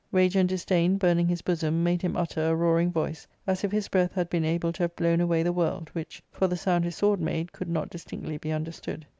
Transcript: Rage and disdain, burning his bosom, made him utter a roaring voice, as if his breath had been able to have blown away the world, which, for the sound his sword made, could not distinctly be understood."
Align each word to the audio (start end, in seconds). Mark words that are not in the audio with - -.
Rage 0.11 0.35
and 0.35 0.49
disdain, 0.49 0.97
burning 0.97 1.27
his 1.27 1.43
bosom, 1.43 1.83
made 1.83 2.01
him 2.01 2.17
utter 2.17 2.41
a 2.47 2.55
roaring 2.55 2.91
voice, 2.91 3.27
as 3.45 3.63
if 3.63 3.71
his 3.71 3.87
breath 3.87 4.13
had 4.13 4.31
been 4.31 4.43
able 4.43 4.73
to 4.73 4.81
have 4.81 4.95
blown 4.95 5.21
away 5.21 5.43
the 5.43 5.53
world, 5.53 5.89
which, 5.93 6.23
for 6.31 6.47
the 6.47 6.57
sound 6.57 6.85
his 6.85 6.95
sword 6.95 7.19
made, 7.21 7.51
could 7.51 7.69
not 7.69 7.91
distinctly 7.91 8.39
be 8.39 8.51
understood." 8.51 9.05